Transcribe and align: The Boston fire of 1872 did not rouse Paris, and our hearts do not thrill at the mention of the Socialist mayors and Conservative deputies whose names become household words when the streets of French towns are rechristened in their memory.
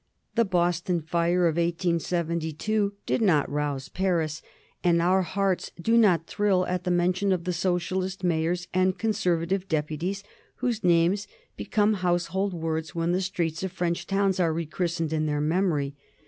The 0.33 0.45
Boston 0.45 0.99
fire 1.01 1.45
of 1.47 1.57
1872 1.57 2.93
did 3.05 3.21
not 3.21 3.47
rouse 3.47 3.87
Paris, 3.87 4.41
and 4.83 4.99
our 4.99 5.21
hearts 5.21 5.69
do 5.79 5.95
not 5.95 6.25
thrill 6.25 6.65
at 6.65 6.85
the 6.85 6.89
mention 6.89 7.31
of 7.31 7.43
the 7.43 7.53
Socialist 7.53 8.23
mayors 8.23 8.67
and 8.73 8.97
Conservative 8.97 9.67
deputies 9.67 10.23
whose 10.55 10.83
names 10.83 11.27
become 11.55 11.93
household 12.01 12.55
words 12.55 12.95
when 12.95 13.11
the 13.11 13.21
streets 13.21 13.61
of 13.61 13.71
French 13.73 14.07
towns 14.07 14.39
are 14.39 14.51
rechristened 14.51 15.13
in 15.13 15.27
their 15.27 15.39
memory. 15.39 15.95